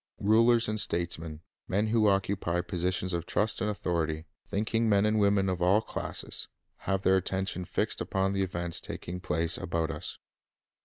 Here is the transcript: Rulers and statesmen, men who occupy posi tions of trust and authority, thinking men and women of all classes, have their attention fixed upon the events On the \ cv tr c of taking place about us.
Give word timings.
Rulers 0.23 0.67
and 0.67 0.79
statesmen, 0.79 1.41
men 1.67 1.89
who 1.89 2.07
occupy 2.07 2.61
posi 2.61 2.91
tions 2.91 3.13
of 3.13 3.27
trust 3.27 3.61
and 3.61 3.69
authority, 3.69 4.25
thinking 4.47 4.89
men 4.89 5.05
and 5.05 5.19
women 5.19 5.47
of 5.47 5.61
all 5.61 5.79
classes, 5.79 6.47
have 6.89 7.03
their 7.03 7.17
attention 7.17 7.65
fixed 7.65 8.01
upon 8.01 8.33
the 8.33 8.41
events 8.41 8.81
On 8.81 8.87
the 8.87 8.87
\ 8.87 8.87
cv 8.87 8.87
tr 8.87 8.89
c 8.89 8.93
of 8.95 8.99
taking 9.03 9.19
place 9.19 9.57
about 9.59 9.91
us. 9.91 10.17